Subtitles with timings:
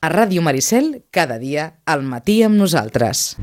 [0.00, 3.34] A Ràdio Maricel, cada dia, al matí amb nosaltres.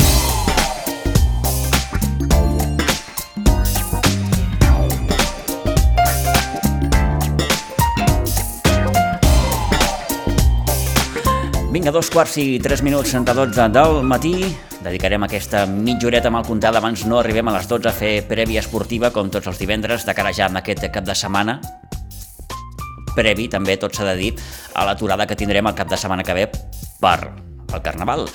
[11.76, 14.38] Vinga, dos quarts i tres minuts de 12 del matí.
[14.80, 18.64] Dedicarem aquesta mitja horeta mal comptada abans no arribem a les 12 a fer prèvia
[18.64, 21.60] esportiva com tots els divendres, de cara ja amb aquest cap de setmana.
[23.16, 24.32] Previ, també, tot s'ha de dir,
[24.76, 26.48] a l'aturada que tindrem el cap de setmana que ve
[27.02, 27.20] per
[27.74, 28.26] el Carnaval.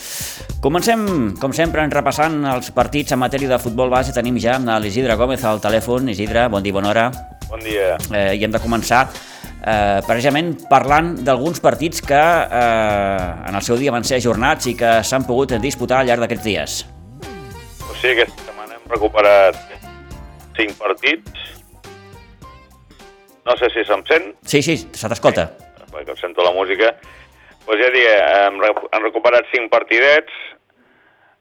[0.60, 4.14] Comencem, com sempre, en repassant els partits en matèria de futbol base.
[4.16, 6.10] Tenim ja l'Isidre Gómez al telèfon.
[6.12, 7.10] Isidre, bon dia, bona hora.
[7.48, 7.96] Bon dia.
[8.12, 13.80] Eh, I hem de començar eh, precisament parlant d'alguns partits que eh, en el seu
[13.80, 16.80] dia van ser ajornats i que s'han pogut disputar al llarg d'aquests dies.
[17.88, 19.58] O sigui, aquesta setmana hem recuperat
[20.58, 21.39] cinc partits.
[23.46, 25.48] No sé si se'm sent, Sí, sí, se t'escolta.
[25.90, 26.92] perquè sento la música.
[27.66, 28.16] Doncs ja diria,
[28.46, 30.32] hem, hem recuperat cinc partidets,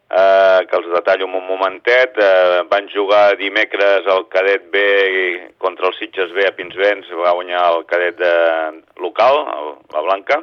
[0.10, 2.18] eh, que els detallo en un momentet.
[2.18, 4.80] Eh, van jugar dimecres el cadet B
[5.58, 8.34] contra el Sitges B a Pinsbens, va guanyar el cadet de,
[9.02, 10.42] local, el, la Blanca.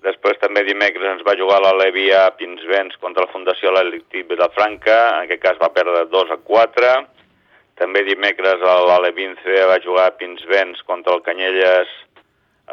[0.00, 4.48] Després també dimecres ens va jugar la Levi a Pinsbens contra la Fundació L'Electiv de
[4.54, 6.92] Franca, en aquest cas va perdre 2 a 4.
[7.80, 11.88] També dimecres l'Alevince va jugar a Pinsbens contra el Canyelles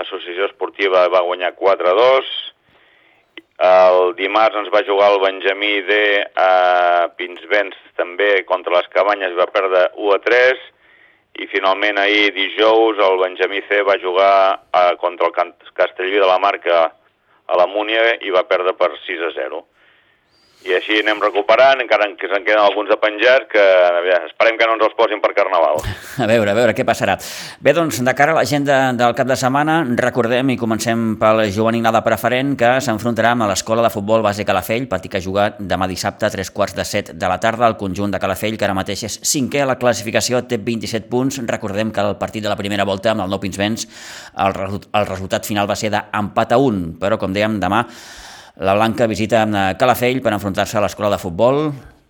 [0.04, 2.34] Associació Esportiva va guanyar 4 a 2.
[3.68, 5.96] El dimarts ens va jugar el Benjamí D
[6.44, 10.68] a Pinsbens també contra les Cabanyes va perdre 1 a 3.
[11.42, 16.38] I finalment ahir dijous el Benjamí C va jugar eh, contra el Castellví de la
[16.44, 16.84] Marca
[17.48, 19.64] a la Múnia i va perdre per 6 a 0.
[20.66, 24.66] I així anem recuperant, encara que se'n queden alguns de penjats, que aviam, esperem que
[24.66, 25.84] no ens els posin per Carnaval.
[26.24, 27.14] A veure, a veure què passarà.
[27.62, 31.86] Bé, doncs, de cara a l'agenda del cap de setmana, recordem i comencem pel juvenil
[31.94, 36.26] de preferent que s'enfrontarà amb l'Escola de Futbol Base Calafell, partit que juga demà dissabte
[36.26, 37.70] a tres quarts de set de la tarda.
[37.70, 41.38] El conjunt de Calafell, que ara mateix és cinquè a la classificació, té 27 punts.
[41.46, 43.86] Recordem que el partit de la primera volta amb el Nou Pinsbens,
[44.42, 47.86] el, el resultat final va ser d'empat a un, però, com dèiem, demà
[48.60, 51.68] la Blanca visita eh, Calafell per enfrontar-se a l'escola de futbol,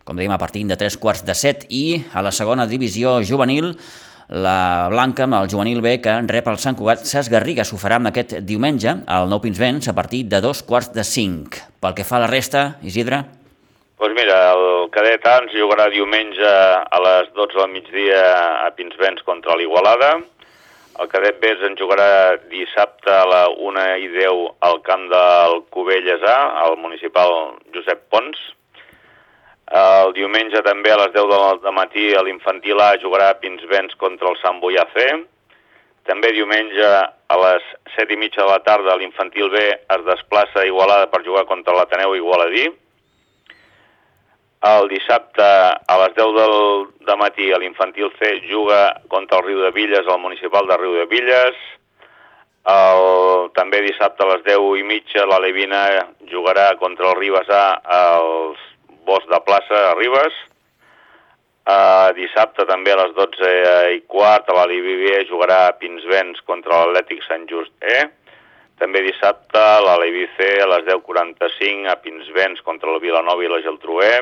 [0.07, 3.73] com dèiem, a partir de tres quarts de set, i a la segona divisió juvenil,
[4.27, 7.95] la Blanca amb el juvenil B que rep el Sant Cugat Ses Garriga s'ho farà
[7.99, 11.59] amb aquest diumenge al Nou Pinsbens a partir de dos quarts de cinc.
[11.79, 13.23] Pel que fa a la resta, Isidre,
[13.97, 18.19] Doncs mira, el cadet A ens jugarà diumenge a les 12 del migdia
[18.61, 20.11] a Pinsbens contra l'Igualada.
[20.97, 26.23] El cadet B ens jugarà dissabte a la 1 i 10 al camp del Cubelles
[26.25, 27.33] A, al municipal
[27.75, 28.39] Josep Pons.
[29.81, 34.31] El diumenge també a les 10 del de matí a l'infantil A jugarà Pinsbens contra
[34.31, 35.05] el Sant Boià C.
[36.09, 37.69] També diumenge a les
[37.99, 41.77] 7 i mitja de la tarda l'infantil B es desplaça a Igualada per jugar contra
[41.77, 42.71] l'Ateneu Igualadí.
[44.65, 49.59] El dissabte a les 10 del de matí a l'infantil C juga contra el Riu
[49.61, 51.59] de Villes, al municipal de Riu de Villes.
[52.65, 55.83] El, també dissabte a les 10 i mitja la Levina
[56.31, 58.57] jugarà contra el Ribes A als
[59.05, 60.33] Bosc de Plaça a Ribes.
[61.67, 63.53] Uh, dissabte també a les 12
[63.93, 68.07] i quart a la Livivier jugarà a Pinsbens contra l'Atlètic Sant Just E.
[68.81, 73.61] També dissabte la Levi C a les 10.45 a Pinsbens contra la Vilanova i la
[73.61, 74.13] Geltrú E.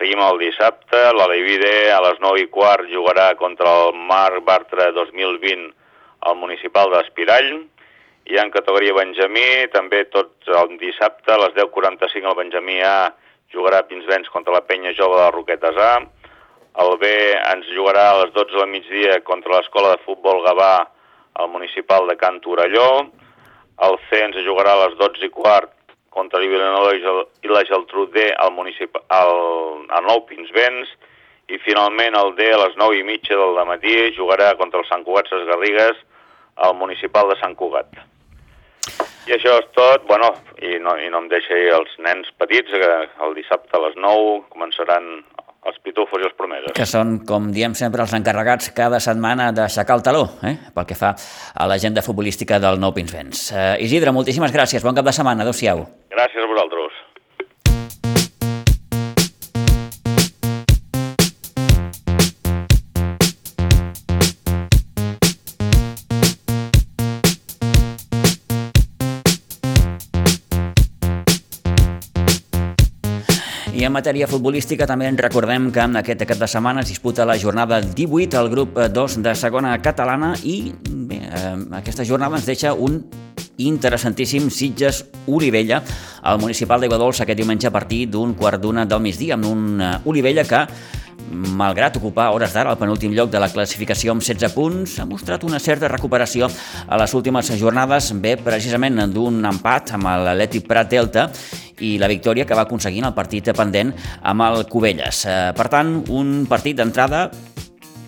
[0.00, 4.38] Seguim el dissabte, la Levi D a les 9 i quart jugarà contra el Marc
[4.46, 5.66] Bartra 2020
[6.24, 7.50] al municipal d'Espirall.
[8.32, 13.10] I en categoria Benjamí, també tots el dissabte, a les 10.45 el Benjamí A
[13.52, 15.92] jugarà Pinsbens contra la Penya Jove de Roquetes A.
[16.86, 17.10] El B
[17.50, 20.74] ens jugarà a les 12 del migdia contra l'escola de futbol Gavà
[21.44, 22.88] al municipal de Can Torelló.
[23.84, 25.76] El C ens jugarà a les 12 i quart
[26.10, 30.92] contra el Vilanova i la Geltrú D al, municipi, al, al Nou Pinsbens.
[31.50, 35.02] I finalment el D a les 9 i mitja del matí jugarà contra el Sant
[35.06, 35.98] Cugat Ses Garrigues
[36.62, 37.96] al municipal de Sant Cugat.
[39.28, 40.30] I això és tot, bueno,
[40.62, 42.92] i no, i no em deixa ir els nens petits, que
[43.26, 45.10] el dissabte a les 9 començaran
[45.68, 46.72] els pitufos i els promeses.
[46.74, 50.56] que són, com diem sempre, els encarregats cada setmana d'aixecar el taló, eh?
[50.74, 51.12] pel que fa
[51.54, 53.50] a l'agenda futbolística del Nou Pinsbens.
[53.52, 55.84] Eh, Isidre, moltíssimes gràcies, bon cap de setmana, adeu-siau.
[56.10, 56.79] Gràcies a vosaltres.
[73.80, 77.24] I en matèria futbolística també ens recordem que en aquest cap de setmana es disputa
[77.24, 82.44] la jornada 18 al grup 2 de segona catalana i bé, eh, aquesta jornada ens
[82.44, 82.98] deixa un
[83.56, 85.80] interessantíssim Sitges-Olivella
[86.20, 89.80] al municipal d'Aigua Dolça aquest diumenge a partir d'un quart d'una del migdia amb un
[89.80, 90.66] uh, Olivella que
[91.30, 95.44] malgrat ocupar hores d'ara el penúltim lloc de la classificació amb 16 punts, ha mostrat
[95.46, 96.48] una certa recuperació
[96.86, 101.28] a les últimes jornades, bé precisament d'un empat amb l'Atlètic Prat Delta
[101.80, 103.92] i la victòria que va aconseguir en el partit pendent
[104.22, 105.24] amb el Cubelles.
[105.26, 107.28] Eh, per tant, un partit d'entrada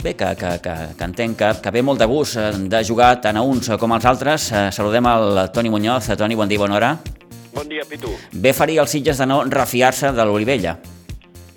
[0.03, 3.15] bé, que, que, que, que entenc que, que ve molt de gust eh, de jugar
[3.25, 4.51] tant a uns com als altres.
[4.53, 6.11] Eh, saludem el Toni Muñoz.
[6.19, 6.97] Toni, bon dia, bona hora.
[7.53, 8.13] Bon dia, Pitu.
[8.33, 10.79] Bé faria els Sitges de no refiar-se de l'Olivella.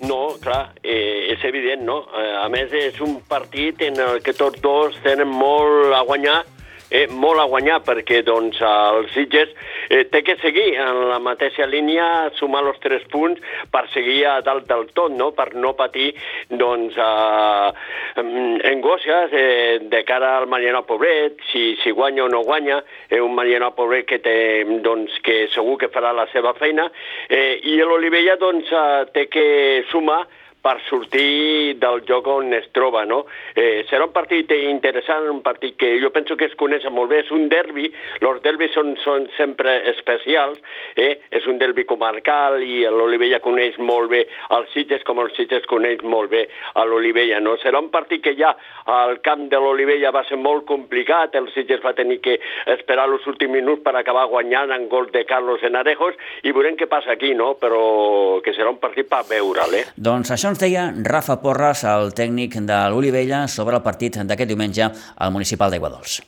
[0.06, 2.02] No, clar, eh, és evident, no?
[2.42, 6.42] A més, és un partit en el que tots dos tenen molt a guanyar
[6.90, 9.52] eh, molt a guanyar perquè doncs, el Sitges
[9.88, 13.42] eh, té que seguir en la mateixa línia, sumar els tres punts
[13.72, 15.32] per seguir a dalt del tot, no?
[15.36, 16.12] per no patir
[16.50, 18.24] doncs, eh,
[18.72, 23.34] angòcies eh, de cara al Mariano Pobret, si, si guanya o no guanya, eh, un
[23.34, 24.38] Mariano Pobret que, té,
[24.84, 26.88] doncs, que segur que farà la seva feina,
[27.28, 29.46] eh, i l'Olivella doncs, eh, té que
[29.90, 30.24] sumar
[30.66, 33.20] per sortir del joc on es troba, no?
[33.54, 37.20] Eh, serà un partit interessant, un partit que jo penso que es coneix molt bé,
[37.22, 37.86] és un derbi,
[38.18, 40.58] els derbis són, són sempre especials,
[40.98, 41.12] eh?
[41.30, 44.24] és un derbi comarcal i l'Olivella coneix molt bé
[44.56, 46.42] els Sitges com els Sitges coneix molt bé
[46.74, 47.54] a l'Olivella, no?
[47.62, 48.50] Serà un partit que ja
[48.90, 52.40] al camp de l'Olivella va ser molt complicat, el Sitges va tenir que
[52.74, 56.90] esperar els últims minuts per acabar guanyant en gol de Carlos Enarejos i veurem què
[56.90, 57.54] passa aquí, no?
[57.62, 59.86] Però que serà un partit per veure'l, eh?
[59.94, 64.88] Doncs això ens deia Rafa Porres, el tècnic de l'Olivella, sobre el partit d'aquest diumenge
[64.88, 66.22] al municipal d'Aiguadols.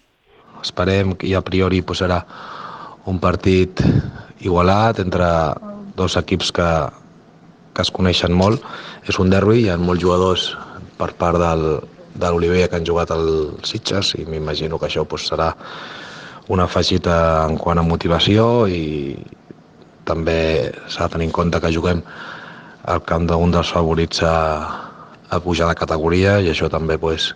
[0.60, 2.20] Esperem que a priori pues, serà
[3.08, 3.80] un partit
[4.44, 5.28] igualat entre
[5.96, 6.68] dos equips que,
[7.72, 8.60] que es coneixen molt.
[9.08, 10.50] És un derbi, hi ha molts jugadors
[11.00, 11.80] per part del,
[12.12, 15.54] de l'Olivella que han jugat al Sitges i m'imagino que això pues, serà
[16.52, 19.16] una afegita en quant a motivació i
[20.08, 22.04] també s'ha de tenir en compte que juguem
[22.88, 24.34] al camp d'un dels favorits a,
[25.28, 27.34] a pujar de categoria i això també pues,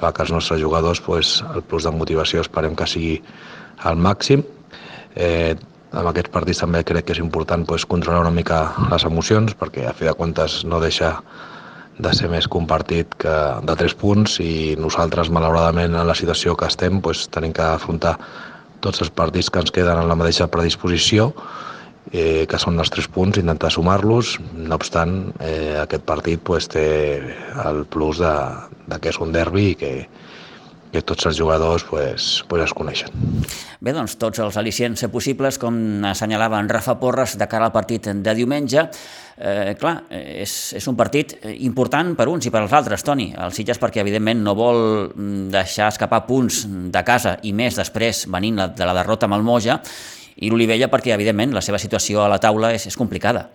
[0.00, 3.16] fa que els nostres jugadors pues, el plus de motivació esperem que sigui
[3.84, 4.44] al màxim.
[5.16, 5.54] Eh,
[5.96, 9.86] amb aquests partits també crec que és important pues, controlar una mica les emocions perquè
[9.88, 11.14] a fi de comptes no deixa
[11.96, 16.16] de ser més que un partit que de tres punts i nosaltres malauradament en la
[16.18, 18.18] situació que estem pues, tenim que afrontar
[18.84, 21.30] tots els partits que ens queden en la mateixa predisposició
[22.12, 24.36] eh, que són els tres punts, intentar sumar-los.
[24.56, 26.86] No obstant, eh, aquest partit pues, té
[27.64, 28.36] el plus de,
[28.86, 29.92] de que és un derbi i que,
[30.92, 33.12] que tots els jugadors pues, pues es coneixen.
[33.80, 38.08] Bé, doncs tots els al·licients possibles, com assenyalava en Rafa Porres de cara al partit
[38.08, 38.86] de diumenge.
[39.36, 43.32] Eh, clar, és, és un partit important per uns i per als altres, Toni.
[43.36, 45.10] El Sitges perquè, evidentment, no vol
[45.52, 49.82] deixar escapar punts de casa i més després venint de la derrota amb el Moja
[50.36, 53.48] i l'Olivella perquè, evidentment, la seva situació a la taula és, és complicada.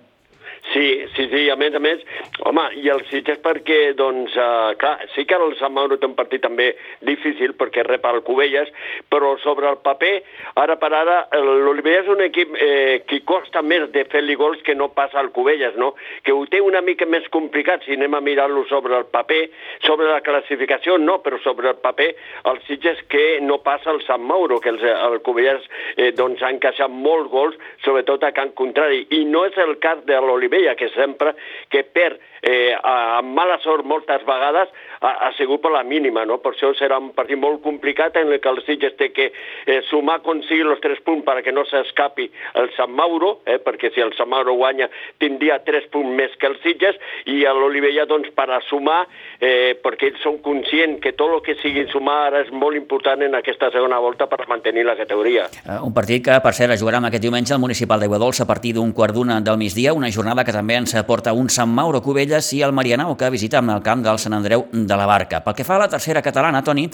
[0.74, 1.01] Sí,
[1.32, 2.04] sí, a més a més,
[2.46, 6.16] home, i el Sitges perquè, doncs, uh, clar, sí que el Sant Mauro té un
[6.18, 6.72] partit també
[7.08, 8.70] difícil perquè rep el Cubelles,
[9.12, 10.14] però sobre el paper,
[10.62, 14.76] ara per ara, l'Olivella és un equip eh, que costa més de fer-li gols que
[14.76, 15.94] no passa al Cubelles, no?
[16.26, 19.42] Que ho té una mica més complicat si anem a mirar-lo sobre el paper,
[19.88, 22.10] sobre la classificació no, però sobre el paper,
[22.52, 25.64] el Sitges que no passa al Sant Mauro, que els, el Cubelles
[25.96, 30.04] eh, doncs ha encaixat molts gols, sobretot a Can Contrari, i no és el cas
[30.10, 31.21] de l'Olivella que sempre
[31.70, 32.12] que per
[32.42, 34.70] eh, amb mala sort moltes vegades
[35.02, 36.40] ha, ha sigut per la mínima, no?
[36.42, 39.82] Per això serà un partit molt complicat en el que el Sitges té que eh,
[39.90, 42.28] sumar, aconseguir els tres punts perquè no s'escapi
[42.62, 44.90] el Sant Mauro, eh, perquè si el Sant Mauro guanya
[45.22, 46.98] tindria tres punts més que el Sitges,
[47.32, 49.04] i l'Olivella, doncs, per a sumar,
[49.40, 53.22] eh, perquè ells són conscients que tot el que sigui sumar ara és molt important
[53.26, 55.48] en aquesta segona volta per mantenir la categoria.
[55.66, 58.50] Uh, un partit que, per cert, es jugarà aquest diumenge al Municipal d'Aigua Dolça a
[58.50, 62.02] partir d'un quart d'una del migdia, una jornada que també ens aporta un Sant Mauro
[62.32, 65.42] Cubelles i el Marianao que visita amb el camp del Sant Andreu de la Barca.
[65.44, 66.88] Pel que fa a la tercera catalana, Toni,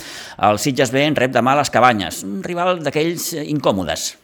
[0.50, 4.16] el Sitges B en rep demà les Cabanyes, un rival d'aquells incòmodes.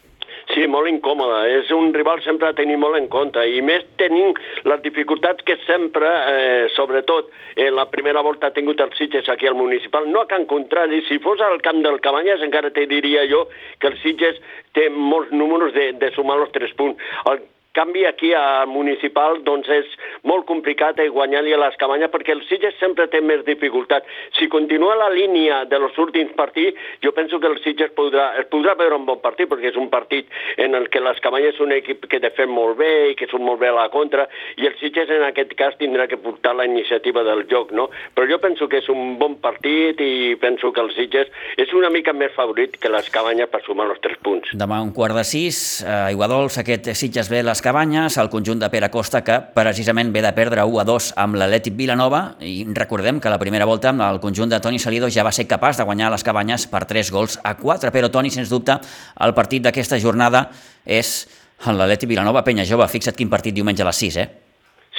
[0.53, 1.38] Sí, molt incòmode.
[1.60, 4.34] És un rival sempre a tenir molt en compte i més tenim
[4.65, 9.48] les dificultats que sempre, eh, sobretot en la primera volta ha tingut els Sitges aquí
[9.48, 13.27] al municipal, no a Can Contrari, si fos al camp del Cabanyes encara te diria
[13.29, 13.48] jo
[13.79, 14.41] que el Sitges
[14.74, 16.98] té molts números de, de sumar els tres punts.
[17.29, 19.89] El canvi aquí a Municipal doncs és
[20.30, 24.06] molt complicat eh, guanyar-li a les Cabanyes perquè el Sitges sempre té més dificultat.
[24.38, 28.48] Si continua la línia de los últims partits, jo penso que el Sitges podrà, es
[28.53, 30.30] podrà veure un bon partit perquè és un partit
[30.62, 33.44] en el que les Cabanyes és un equip que defèn molt bé i que surt
[33.44, 34.27] molt bé a la contra
[34.62, 37.89] i el Sitges en aquest cas tindrà que portar la iniciativa del joc, no?
[38.13, 41.89] Però jo penso que és un bon partit i penso que el Sitges és una
[41.94, 44.53] mica més favorit que les Cabanyes per sumar els tres punts.
[44.53, 48.67] Demà un quart de sis, a Iguadols, aquest Sitges ve les Cabanyes, el conjunt de
[48.70, 53.22] Pere Costa, que precisament ve de perdre 1 a 2 amb l'Atlètic Vilanova, i recordem
[53.24, 56.12] que la primera volta el conjunt de Toni Salido ja va ser capaç de guanyar
[56.12, 58.75] les Cabanyes per 3 gols a 4, però Toni, sens dubte,
[59.24, 60.50] el partit d'aquesta jornada
[60.84, 61.24] és
[61.65, 62.89] l'Atlètic Vilanova Penya Jove.
[62.91, 64.27] Fixa't quin partit diumenge a les 6, eh?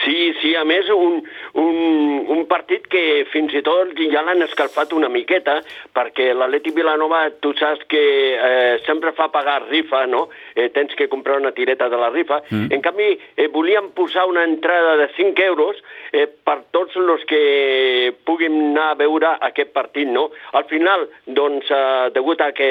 [0.05, 1.21] Sí, sí, a més un,
[1.55, 5.61] un, un partit que fins i tot ja l'han escalfat una miqueta
[5.95, 8.03] perquè l'Atleti Vilanova tu saps que
[8.35, 10.29] eh, sempre fa pagar rifa, no?
[10.55, 12.41] Eh, tens que comprar una tireta de la rifa.
[12.51, 12.73] Mm.
[12.75, 15.79] En canvi, eh, volien posar una entrada de 5 euros
[16.13, 20.31] eh, per tots els que puguin anar a veure aquest partit, no?
[20.53, 22.71] Al final, doncs, eh, degut a que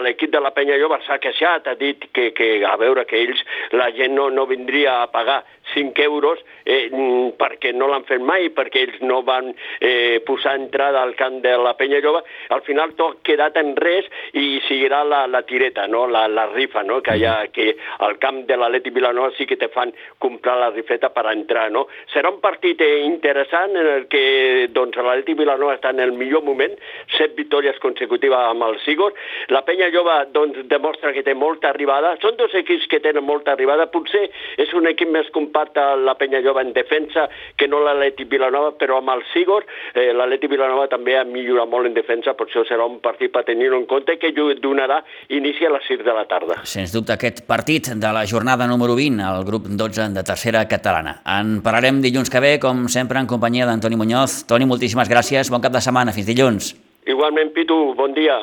[0.00, 3.44] l'equip de la Penya Jove s'ha queixat, ha dit que, que a veure que ells,
[3.76, 5.42] la gent no, no vindria a pagar
[5.74, 6.40] 5 euros
[6.70, 9.50] eh, mm, perquè no l'han fet mai, perquè ells no van
[9.80, 12.22] eh, posar entrada al camp de la Penya Jove,
[12.54, 14.06] al final tot ha quedat en res
[14.38, 16.06] i seguirà la, la tireta, no?
[16.10, 17.00] la, la rifa, no?
[17.02, 17.74] que, ha, que
[18.06, 21.68] al camp de l'Atleti Vilanova sí que te fan comprar la rifeta per entrar.
[21.74, 21.86] No?
[22.14, 26.44] Serà un partit eh, interessant en el que doncs, l'Atleti Vilanova està en el millor
[26.46, 26.76] moment,
[27.16, 29.14] set victòries consecutives amb el Sigor.
[29.54, 32.14] La Penya Jove doncs, demostra que té molta arribada.
[32.22, 33.88] Són dos equips que tenen molta arribada.
[33.92, 34.26] Potser
[34.60, 39.00] és un equip més compacte la Penya Jove en defensa que no l'Atleti Vilanova, però
[39.00, 42.86] amb el Sigor eh, l'Atleti Vilanova també ha millorat molt en defensa, per això serà
[42.88, 46.60] un partit per tenir-ho en compte que donarà inici a les 6 de la tarda.
[46.64, 51.18] Sens dubte aquest partit de la jornada número 20 al grup 12 de tercera catalana.
[51.38, 54.44] En parlarem dilluns que ve, com sempre, en companyia d'Antoni Muñoz.
[54.50, 56.72] Toni, moltíssimes gràcies, bon cap de setmana, fins dilluns.
[57.10, 58.40] Igualment, Pitu, bon dia.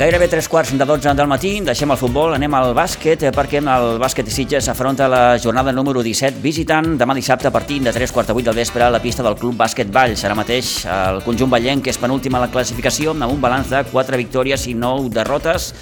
[0.00, 3.60] Gairebé tres quarts de 12 del matí, deixem el futbol, anem al bàsquet, eh, perquè
[3.60, 8.10] el bàsquet Sitges afronta la jornada número 17 visitant demà dissabte a partir de 3
[8.10, 10.16] quarts de 8 del vespre a la pista del Club Bàsquet Vall.
[10.16, 14.16] Serà mateix el conjunt ballenc, és penúltima a la classificació, amb un balanç de 4
[14.16, 15.74] victòries i 9 derrotes.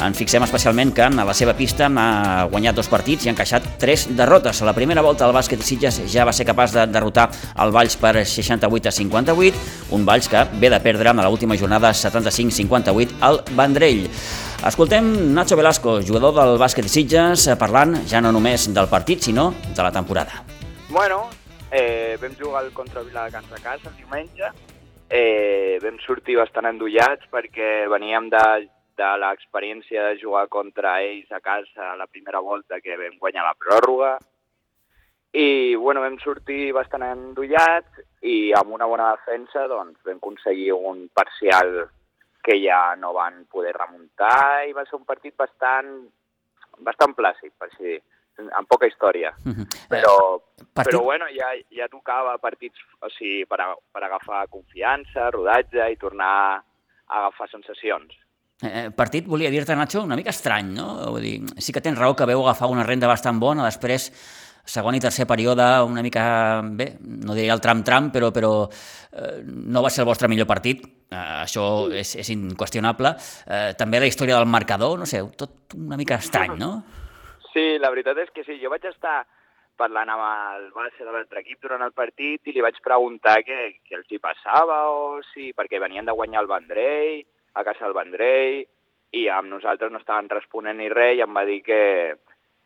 [0.00, 3.66] En fixem especialment que a la seva pista ha guanyat dos partits i ha encaixat
[3.78, 4.62] tres derrotes.
[4.62, 7.28] A la primera volta el bàsquet Sitges ja va ser capaç de derrotar
[7.60, 11.92] el Valls per 68 a 58, un Valls que ve de perdre a l'última jornada
[11.92, 14.08] 75-58 al Vendrell.
[14.66, 19.82] Escoltem Nacho Velasco, jugador del bàsquet Sitges, parlant ja no només del partit, sinó de
[19.82, 20.44] la temporada.
[20.88, 21.24] Bueno,
[21.70, 24.52] eh, vam jugar contra Viladecans a casa el diumenge,
[25.10, 28.44] eh, vam sortir bastant endollats perquè veníem de
[28.96, 33.44] de l'experiència de jugar contra ells a casa a la primera volta que vam guanyar
[33.46, 34.18] la pròrroga
[35.32, 41.06] i bueno, vam sortir bastant endollats i amb una bona defensa doncs, vam aconseguir un
[41.14, 41.88] parcial
[42.42, 45.88] que ja no van poder remuntar i va ser un partit bastant,
[46.84, 48.00] bastant plàcid, per així dir,
[48.58, 49.32] amb poca història.
[49.44, 49.52] Mhm.
[49.52, 49.66] -huh.
[49.88, 50.42] Però,
[50.74, 50.92] Partit...
[50.92, 55.96] però bueno, ja, ja tocava partits o sigui, per, a, per agafar confiança, rodatge i
[55.96, 56.62] tornar
[57.06, 58.21] a agafar sensacions.
[58.62, 60.86] Eh, partit, volia dir-te, Nacho, una mica estrany, no?
[61.10, 64.10] Vull dir, sí que tens raó que veu agafar una renda bastant bona, després
[64.62, 69.82] segon i tercer període una mica, bé, no diria el tram-tram, però, però eh, no
[69.82, 73.16] va ser el vostre millor partit, eh, això és, és inqüestionable.
[73.50, 76.72] Eh, també la història del marcador, no sé, tot una mica estrany, no?
[77.52, 79.24] Sí, la veritat és que sí, jo vaig estar
[79.76, 83.58] parlant amb el base de l'altre equip durant el partit i li vaig preguntar què,
[83.82, 87.96] què els hi passava o si, perquè venien de guanyar el Vendrell, a casa del
[87.96, 88.62] Vendrell
[89.12, 91.82] i amb nosaltres no estaven responent ni res i em va dir que,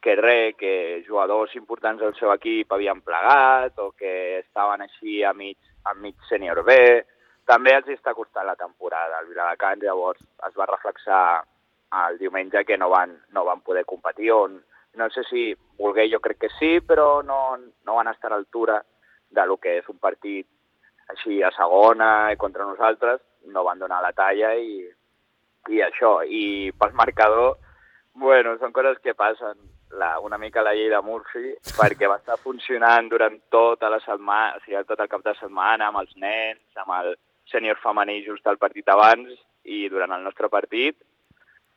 [0.02, 5.32] que res, que jugadors importants del seu equip havien plegat o que estaven així a
[5.34, 6.78] mig, a mig sènior B.
[7.46, 9.20] També els està costant la temporada.
[9.20, 11.42] El Viladecans llavors es va reflexar
[12.06, 16.20] el diumenge que no van, no van poder competir o no sé si volgué, jo
[16.24, 18.80] crec que sí, però no, no van estar a l'altura
[19.30, 20.46] de lo que és un partit
[21.12, 23.20] així a segona i contra nosaltres
[23.52, 24.82] no van donar la talla i,
[25.72, 26.20] i això.
[26.24, 27.56] I pel marcador,
[28.14, 29.56] bueno, són coses que passen
[29.96, 34.56] la, una mica la llei de Murphy, perquè va estar funcionant durant tota la setmana,
[34.56, 37.14] o sigui, tot el cap de setmana, amb els nens, amb el
[37.50, 39.30] sènior femení just al partit abans,
[39.66, 40.98] i durant el nostre partit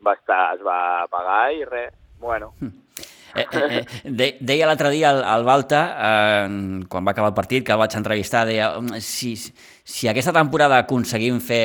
[0.06, 2.54] va estar, es va pagar i res, bueno.
[2.62, 2.89] Mm.
[3.36, 6.48] Eh, eh, eh, de, deia l'altre dia el, el Balta, eh,
[6.90, 8.72] quan va acabar el partit, que el vaig entrevistar, deia
[9.04, 11.64] si, si aquesta temporada aconseguim fer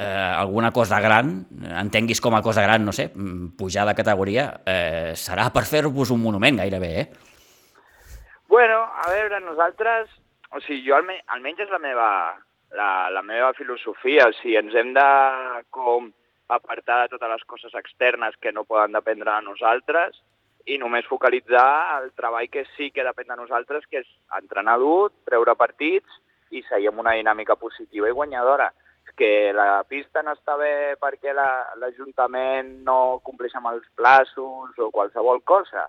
[0.00, 1.32] eh, alguna cosa gran,
[1.80, 3.10] entenguis com a cosa gran, no sé,
[3.58, 7.10] pujar de categoria, eh, serà per fer-vos un monument gairebé, eh?
[8.50, 10.08] Bueno, a veure, nosaltres...
[10.50, 12.06] O sigui, jo almenys, almenys és la meva,
[12.74, 14.24] la, la meva filosofia.
[14.26, 15.04] O sigui, ens hem de
[15.70, 16.08] com
[16.50, 20.18] apartar de totes les coses externes que no poden dependre de nosaltres
[20.66, 25.10] i només focalitzar el treball que sí que depèn de nosaltres, que és entrenar dur,
[25.28, 28.70] treure partits i seguir amb una dinàmica positiva i guanyadora.
[29.16, 34.90] Que la pista no està bé perquè l'Ajuntament la, no compleix amb els plaços o
[34.94, 35.88] qualsevol cosa.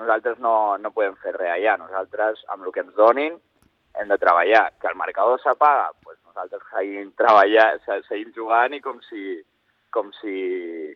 [0.00, 1.76] Nosaltres no, no podem fer res allà.
[1.78, 3.36] Nosaltres, amb el que ens donin,
[4.00, 4.70] hem de treballar.
[4.80, 7.12] Que el marcador s'apaga, doncs nosaltres seguim
[8.08, 9.36] seguim jugant i com si,
[9.92, 10.34] com si,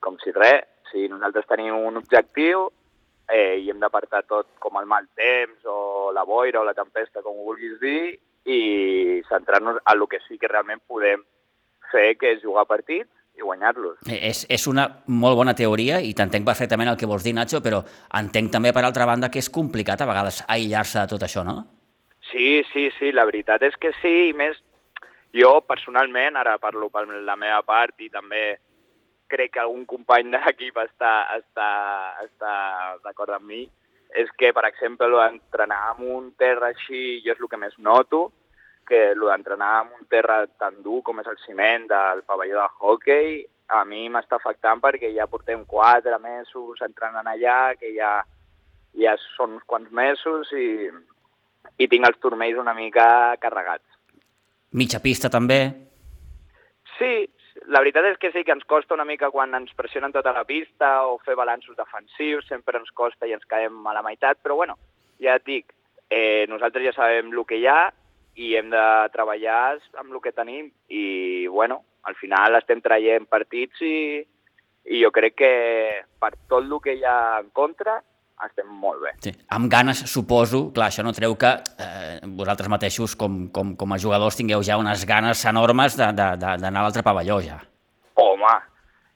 [0.02, 0.64] com si res.
[0.90, 2.68] Si nosaltres tenim un objectiu,
[3.33, 7.23] eh, i hem d'apartar tot com el mal temps o la boira o la tempesta,
[7.23, 8.16] com ho vulguis dir,
[8.47, 11.25] i centrar-nos en el que sí que realment podem
[11.90, 13.99] fer, que és jugar partits i guanyar-los.
[14.09, 17.61] Eh, és, és una molt bona teoria i t'entenc perfectament el que vols dir, Nacho,
[17.64, 17.83] però
[18.21, 21.59] entenc també, per altra banda, que és complicat a vegades aïllar-se de tot això, no?
[22.30, 24.59] Sí, sí, sí, la veritat és que sí, i més
[25.37, 28.56] jo personalment, ara parlo per la meva part i també
[29.28, 31.71] crec que algun company d'equip està, està,
[32.25, 32.54] està
[33.04, 33.64] d'acord amb mi,
[34.16, 38.30] és que, per exemple, d'entrenar en un terra així, jo és el que més noto,
[38.87, 42.68] que el d'entrenar en un terra tan dur com és el ciment del pavelló de
[42.78, 48.21] hockey, a mi m'està afectant perquè ja portem quatre mesos entrenant allà, que ja,
[48.95, 50.87] ja són uns quants mesos i,
[51.83, 53.09] i tinc els turmells una mica
[53.42, 53.87] carregats.
[54.76, 55.61] Mitja pista també?
[56.97, 57.26] Sí,
[57.67, 60.45] la veritat és que sí que ens costa una mica quan ens pressionen tota la
[60.47, 64.55] pista o fer balanços defensius, sempre ens costa i ens caem a la meitat, però
[64.55, 64.77] bueno,
[65.23, 65.73] ja et dic,
[66.11, 67.91] eh, nosaltres ja sabem el que hi ha
[68.37, 73.83] i hem de treballar amb el que tenim i bueno, al final estem traient partits
[73.83, 74.23] i,
[74.87, 75.55] i jo crec que
[76.21, 77.99] per tot el que hi ha en contra
[78.45, 79.12] estem molt bé.
[79.25, 79.33] Sí.
[79.57, 83.99] Amb ganes, suposo, clar, això no treu que eh, vosaltres mateixos, com, com, com a
[84.02, 87.61] jugadors, tingueu ja unes ganes enormes d'anar a l'altre pavelló, ja.
[88.21, 88.52] Home,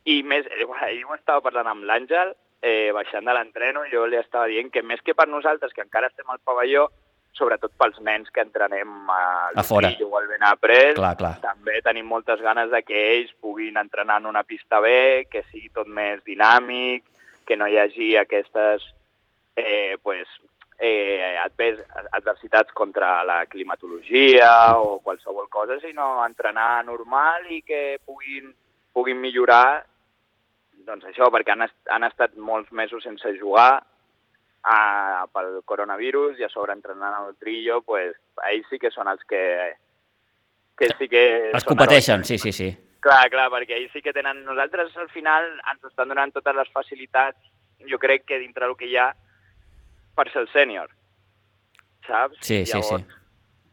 [0.08, 4.18] i més, eh, ahir ho estava parlant amb l'Àngel, eh, baixant de l'entreno, jo li
[4.20, 6.88] estava dient que més que per nosaltres, que encara estem al pavelló,
[7.36, 11.36] sobretot pels nens que entrenem al a fora o al Benaprés, clar, clar.
[11.44, 15.70] també tenim moltes ganes de que ells puguin entrenar en una pista bé, que sigui
[15.72, 17.04] tot més dinàmic,
[17.46, 18.84] que no hi hagi aquestes
[19.66, 20.28] eh, pues,
[20.78, 28.50] eh, advers, adversitats contra la climatologia o qualsevol cosa, sinó entrenar normal i que puguin,
[28.92, 29.84] puguin millorar
[30.86, 33.82] doncs això, perquè han, est han estat molts mesos sense jugar
[34.62, 34.78] a,
[35.32, 38.16] pel coronavirus i a sobre entrenant al trillo, pues,
[38.50, 39.42] ells sí que són els que,
[40.80, 41.24] que sí que...
[41.52, 42.70] Els competeixen, sí, sí, sí.
[43.04, 44.44] Clar, clar, perquè ells sí que tenen...
[44.44, 47.38] Nosaltres al final ens estan donant totes les facilitats,
[47.88, 49.10] jo crec que dintre del que hi ha,
[50.16, 50.90] per ser el sènior,
[52.06, 52.38] saps?
[52.40, 53.20] Sí, sí, Llavors, sí.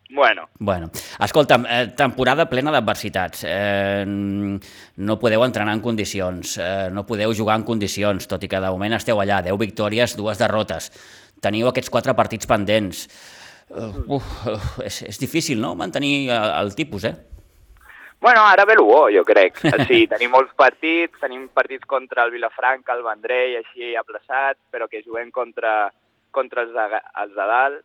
[0.10, 0.48] Bueno.
[0.58, 3.44] Bueno, escolta'm, eh, temporada plena d'adversitats.
[3.44, 8.62] Eh, no podeu entrenar en condicions, eh, no podeu jugar en condicions, tot i que
[8.64, 10.92] de moment esteu allà, 10 victòries, dues derrotes.
[11.44, 13.08] Teniu aquests quatre partits pendents.
[13.68, 17.18] Uh, uh, és, és difícil, no?, mantenir el, el tipus, eh?
[18.24, 19.60] Bueno, ara ve l'UO, jo crec.
[19.90, 25.04] Sí, tenim molts partits, tenim partits contra el Vilafranca, el Vendrell, així aplaçats, però que
[25.04, 25.92] juguem contra,
[26.32, 27.84] contra els de, els de dalt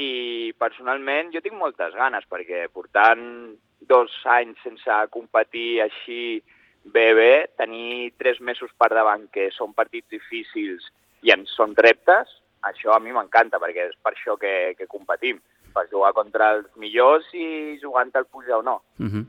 [0.00, 3.52] i personalment jo tinc moltes ganes perquè portant
[3.88, 6.42] dos anys sense competir així
[6.84, 10.88] bé bé, tenir tres mesos per davant que són partits difícils
[11.22, 12.30] i ens són reptes,
[12.66, 15.38] això a mi m'encanta perquè és per això que, que competim
[15.72, 18.82] per jugar contra els millors i jugant al puja o no.
[18.98, 19.24] Uh -huh.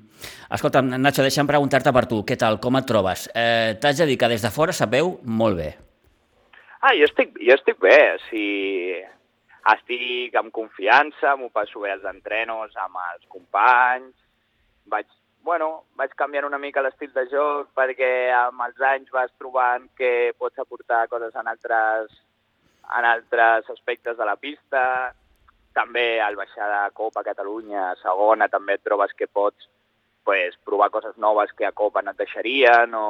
[0.51, 3.29] Escolta, Nacho, deixa'm preguntar-te per tu, què tal, com et trobes?
[3.33, 5.77] Eh, T'haig de dir que des de fora sabeu molt bé.
[6.85, 8.97] Ah, jo estic, jo estic bé, sigui,
[9.71, 14.11] estic amb confiança, m'ho passo bé als entrenos, amb els companys,
[14.91, 15.07] vaig,
[15.47, 20.33] bueno, vaig canviant una mica l'estil de joc perquè amb els anys vas trobant que
[20.35, 22.11] pots aportar coses en altres,
[22.99, 24.85] en altres aspectes de la pista,
[25.79, 29.71] també al baixar de Copa Catalunya, segona, també et trobes que pots
[30.27, 33.05] pues, provar coses noves que a Copa no et deixarien o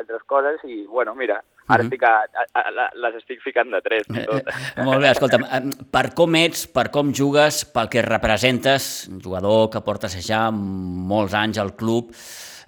[0.00, 1.92] altres coses i, bueno, mira, Ara mm -hmm.
[1.92, 2.14] estic a,
[2.54, 4.06] a, a, les estic ficant de tres.
[4.06, 4.48] Tot.
[4.84, 5.44] Molt bé, escolta'm,
[5.90, 11.34] per com ets, per com jugues, pel que representes, un jugador que portes ja molts
[11.34, 12.12] anys al club,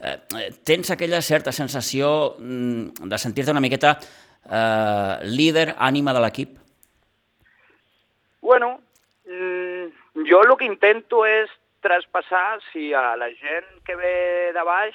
[0.01, 0.17] eh,
[0.65, 3.99] tens aquella certa sensació mm, de sentir-te una miqueta
[4.51, 6.59] eh, líder, ànima de l'equip?
[8.41, 8.81] Bueno,
[9.27, 14.95] mm, jo el que intento és traspassar, si a la gent que ve de baix,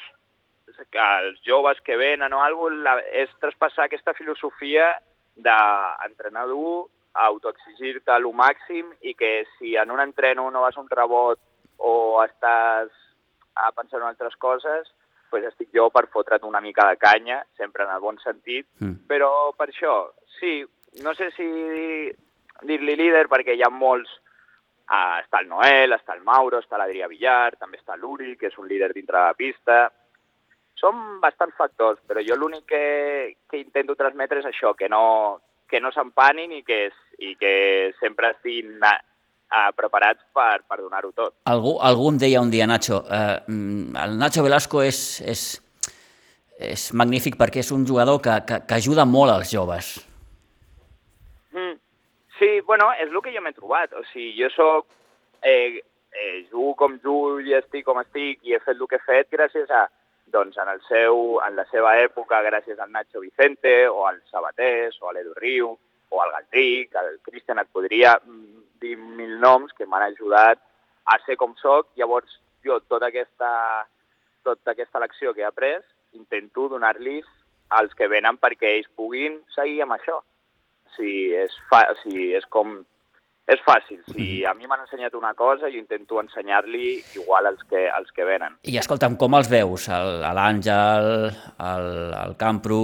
[0.89, 4.93] que els joves que venen o alguna cosa, és traspassar aquesta filosofia
[5.35, 11.39] d'entrenar dur, autoexigir-te el màxim i que si en un entreno no vas un rebot
[11.77, 12.91] o estàs
[13.55, 14.87] a pensar en altres coses,
[15.29, 19.07] pues estic jo per fotre't una mica de canya, sempre en el bon sentit, mm.
[19.07, 20.59] però per això, sí,
[21.03, 21.47] no sé si
[22.67, 24.11] dir-li líder perquè hi ha molts,
[24.91, 28.59] uh, està el Noel, està el Mauro, està l'Adrià Villar, també està l'Uri, que és
[28.59, 29.79] un líder dintre de la pista,
[30.81, 32.83] són bastants factors, però jo l'únic que,
[33.49, 35.39] que intento transmetre és això, que no,
[35.69, 36.83] que no s'empanin i, que,
[37.21, 37.53] i que
[37.99, 41.35] sempre estiguin uh, preparats per, per donar-ho tot.
[41.51, 45.45] Algú, algú em deia un dia, Nacho, uh, el Nacho Velasco és, és,
[46.71, 49.93] és magnífic perquè és un jugador que, que, que ajuda molt als joves.
[51.53, 51.77] Mm.
[52.39, 53.93] Sí, bueno, és el que jo m'he trobat.
[53.93, 54.89] O sigui, jo soc...
[55.41, 59.05] Eh, eh, jugo com jugo i estic com estic i he fet el que he
[59.05, 59.85] fet gràcies a,
[60.31, 64.97] doncs, en, el seu, en la seva època gràcies al Nacho Vicente o al Sabatés
[65.01, 65.71] o a l'Edu Riu
[66.11, 70.59] o al Galdric, al Cristian, et podria mm, dir mil noms que m'han ajudat
[71.05, 71.91] a ser com sóc.
[71.99, 73.51] Llavors, jo tota aquesta,
[74.43, 77.27] tota aquesta lecció que he après intento donar-los
[77.71, 80.19] als que venen perquè ells puguin seguir amb això.
[80.97, 82.81] Sigui, és, fa, sigui, és com
[83.51, 83.99] és fàcil.
[84.13, 88.25] Si a mi m'han ensenyat una cosa, jo intento ensenyar-li igual als que, als que
[88.27, 88.57] venen.
[88.63, 89.87] I escolta'm, com els veus?
[89.91, 91.09] L'Àngel,
[91.67, 91.87] el,
[92.23, 92.81] el Campro,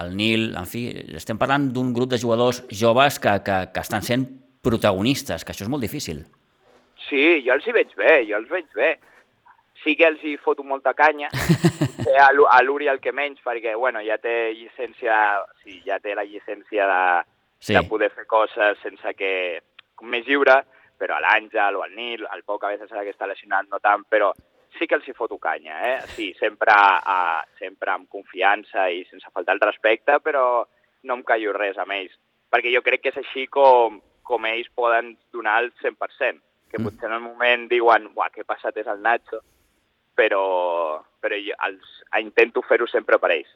[0.00, 0.86] el Nil, en fi,
[1.18, 4.28] estem parlant d'un grup de jugadors joves que, que, que estan sent
[4.62, 6.24] protagonistes, que això és molt difícil.
[7.08, 8.94] Sí, jo els hi veig bé, jo els veig bé.
[9.80, 11.30] Sí que els hi foto molta canya,
[12.20, 15.16] a l'Uri el que menys, perquè bueno, ja té llicència,
[15.64, 17.04] sí, ja té la llicència de,
[17.60, 17.74] sí.
[17.74, 19.32] de poder fer coses sense que
[20.02, 20.60] més lliure,
[21.00, 24.04] però a l'Àngel o al Nil, al poc a vegades que està lesionat no tant,
[24.08, 24.32] però
[24.78, 25.96] sí que els hi foto canya, eh?
[26.14, 30.44] Sí, sempre, uh, sempre amb confiança i sense faltar el respecte, però
[31.02, 32.14] no em callo res amb ells,
[32.52, 36.84] perquè jo crec que és així com, com ells poden donar el 100%, que mm.
[36.86, 39.40] potser en el moment diuen, uah, què passat és el Nacho,
[40.14, 43.50] però, però jo els, intento fer-ho sempre per ells.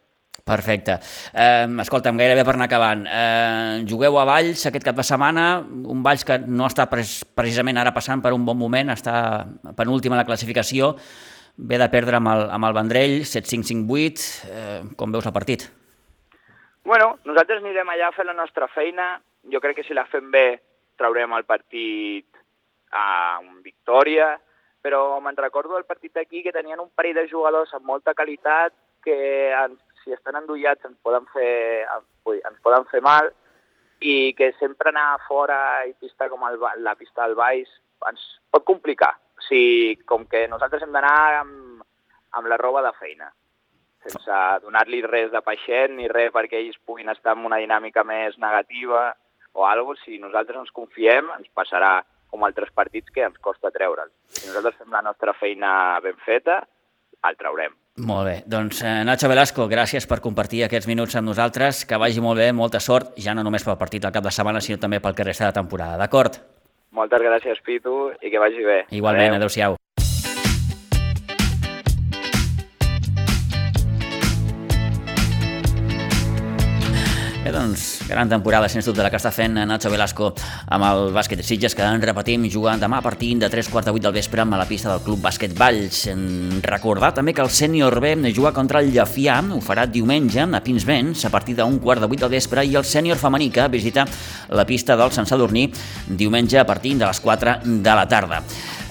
[0.44, 0.98] Perfecte.
[1.32, 3.06] Eh, escolta'm, gairebé per anar acabant.
[3.08, 7.80] Eh, jugueu a Valls aquest cap de setmana, un Valls que no està pres, precisament
[7.80, 9.46] ara passant per un bon moment, està
[9.78, 10.92] penúltim a la classificació,
[11.56, 14.26] ve de perdre amb el, amb el Vendrell, 7-5-5-8.
[14.50, 15.64] Eh, com veus el partit?
[16.84, 19.14] Bueno, nosaltres anirem allà a fer la nostra feina.
[19.48, 20.60] Jo crec que si la fem bé
[21.00, 22.28] traurem el partit
[22.92, 24.34] a una victòria,
[24.84, 28.76] però me'n recordo del partit aquí que tenien un parell de jugadors amb molta qualitat
[29.04, 29.16] que
[29.56, 31.86] ens si estan endollats ens poden fer,
[32.34, 33.30] ens poden fer mal
[34.04, 37.70] i que sempre anar fora i pista com el, la pista del baix
[38.10, 39.14] ens pot complicar.
[39.38, 41.82] O sigui, com que nosaltres hem d'anar amb,
[42.36, 43.30] amb la roba de feina,
[44.04, 48.36] sense donar-li res de peixet ni res perquè ells puguin estar en una dinàmica més
[48.38, 49.06] negativa
[49.54, 50.04] o alguna cosa.
[50.04, 51.96] Si nosaltres ens confiem, ens passarà
[52.30, 54.10] com altres partits que ens costa treure'l.
[54.28, 55.72] Si nosaltres fem la nostra feina
[56.04, 56.60] ben feta,
[57.24, 57.76] el traurem.
[57.96, 58.34] Molt bé.
[58.50, 61.84] Doncs eh, Nacho Velasco, gràcies per compartir aquests minuts amb nosaltres.
[61.86, 64.62] Que vagi molt bé, molta sort, ja no només pel partit del cap de setmana,
[64.64, 66.40] sinó també pel que resta de temporada, d'acord?
[66.94, 68.82] Moltes gràcies, Pitu, i que vagi bé.
[68.98, 69.78] Igualment, adeu-siau.
[77.44, 80.30] Bé, doncs, gran temporada, sens dubte, la que està fent Nacho Velasco
[80.72, 83.84] amb el bàsquet de Sitges, que en repetim, jugant demà a partir de 3 quarts
[83.84, 86.06] de 8 del vespre amb la pista del Club Bàsquet Valls.
[86.64, 91.26] Recordar també que el sènior B juga contra el Llafià, ho farà diumenge a Pinsbens
[91.28, 94.06] a partir d'un quart de 8 del vespre i el sènior femení que visita
[94.48, 95.66] la pista del Sant Sadurní
[96.08, 98.40] diumenge a partir de les 4 de la tarda.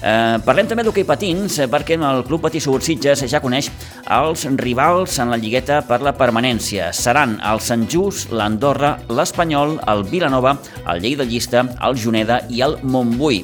[0.04, 3.70] Eh, parlem també d'hoquei patins, eh, perquè el Club Patí Subursitges ja coneix
[4.04, 6.92] els rivals en la lligueta per la permanència.
[6.92, 10.58] Seran el Sant Just, l'Andorra, l'Espanyol, el Vilanova,
[10.92, 13.40] el Lleida Llista, el Juneda i el Montbui.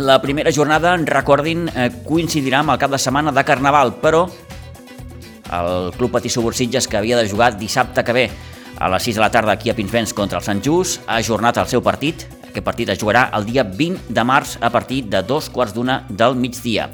[0.00, 4.26] La primera jornada, recordin, eh, coincidirà amb el cap de setmana de Carnaval, però
[5.52, 8.30] el Club Patí Subursitges, que havia de jugar dissabte que ve
[8.78, 11.56] a les 6 de la tarda aquí a Pinsbens contra el Sant Just, ha ajornat
[11.60, 12.26] el seu partit
[12.56, 16.06] aquest partit es jugarà el dia 20 de març a partir de dos quarts d'una
[16.08, 16.88] del migdia.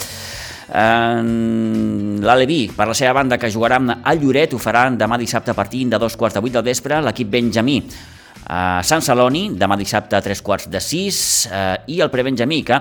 [0.70, 5.86] L'Aleví, per la seva banda, que jugarà a Lloret, ho farà demà dissabte a partir
[5.90, 7.00] de dos quarts de vuit del vespre.
[7.02, 7.80] L'equip Benjamí
[8.52, 12.80] a Sant Celoni, demà dissabte a tres quarts de sis, eh, i el prebenjamí, que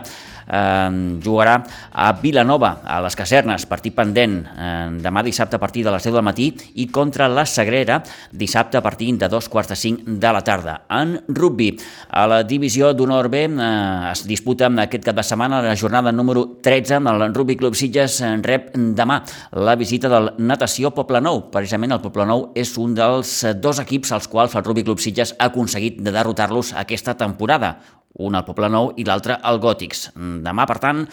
[0.51, 1.55] eh, jugarà
[1.91, 6.17] a Vilanova, a les Casernes, partit pendent eh, demà dissabte a partir de les 10
[6.17, 6.49] del matí
[6.83, 10.81] i contra la Sagrera dissabte a partir de dos quarts de cinc de la tarda.
[10.91, 11.71] En rugby,
[12.09, 16.45] a la divisió d'honor B eh, es disputa aquest cap de setmana la jornada número
[16.61, 21.41] 13 el Rugby Club Sitges rep demà la visita del Natació Nou.
[21.51, 25.51] Precisament el Nou és un dels dos equips als quals el Rugby Club Sitges ha
[25.51, 28.00] aconseguit de derrotar-los aquesta temporada.
[28.19, 30.11] Un al Nou i l'altre al Gòtics.
[30.15, 31.05] Demà, per tant,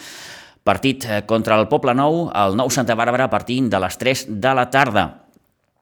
[0.64, 4.54] partit contra el Poble Nou, el nou Santa Bàrbara a partir de les 3 de
[4.54, 5.06] la tarda.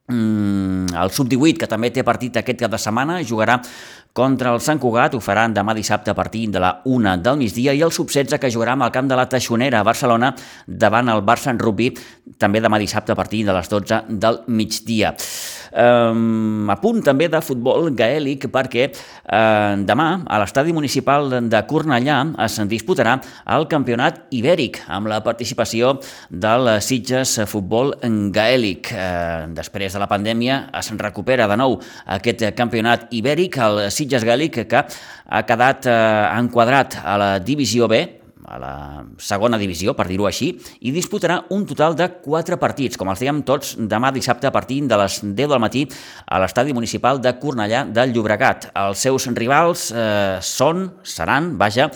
[0.09, 3.59] Mm, el Sub-18, que també té partit aquest cap de setmana, jugarà
[4.16, 7.74] contra el Sant Cugat, ho faran demà dissabte a partir de la 1 del migdia,
[7.76, 10.33] i el Sub-16, que jugarà amb el camp de la Taixonera a Barcelona
[10.66, 11.90] davant el Barça en rugby,
[12.40, 15.12] també demà dissabte a partir de les 12 del migdia.
[15.76, 22.22] Um, a punt també de futbol gaèlic perquè uh, demà a l'estadi municipal de Cornellà
[22.46, 23.18] es disputarà
[23.52, 25.98] el campionat ibèric amb la participació
[26.31, 27.92] del Sitges Futbol
[28.33, 28.92] Gaèlic.
[28.94, 31.76] Uh, després de la pandèmia es recupera de nou
[32.16, 35.97] aquest campionat ibèric, el Sitges Gaèlic que ha quedat uh,
[36.38, 38.05] enquadrat a la divisió B,
[38.47, 40.53] a la segona divisió, per dir-ho així,
[40.87, 44.83] i disputarà un total de quatre partits, com els dèiem tots, demà dissabte a partir
[44.87, 45.85] de les 10 del matí
[46.27, 48.71] a l'estadi municipal de Cornellà del Llobregat.
[48.79, 51.90] Els seus rivals eh, són, seran, vaja,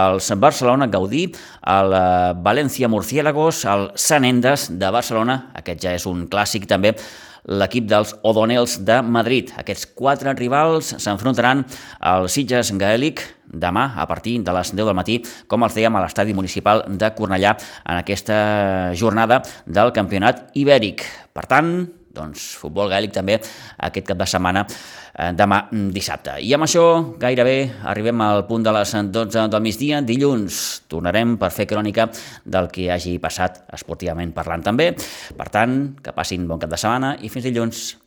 [0.00, 1.26] els Barcelona Gaudí,
[1.68, 2.04] el eh,
[2.48, 6.96] València Murciélagos, el Sant Endes de Barcelona, aquest ja és un clàssic també,
[7.44, 9.52] l'equip dels O'Donnells de Madrid.
[9.60, 11.64] Aquests quatre rivals s'enfrontaran
[12.00, 16.04] al Sitges Gaèlic demà a partir de les 10 del matí, com els dèiem a
[16.04, 21.06] l'estadi municipal de Cornellà en aquesta jornada del campionat ibèric.
[21.34, 23.38] Per tant, doncs, futbol gaèlic també
[23.86, 26.36] aquest cap de setmana eh, demà mm, dissabte.
[26.42, 26.84] I amb això
[27.20, 27.56] gairebé
[27.92, 30.02] arribem al punt de les 12 del migdia.
[30.02, 32.08] Dilluns tornarem per fer crònica
[32.44, 34.92] del que hagi passat esportivament parlant també.
[35.36, 38.00] Per tant, que passin bon cap de setmana i fins dilluns.